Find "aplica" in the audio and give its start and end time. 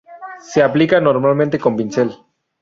0.63-0.99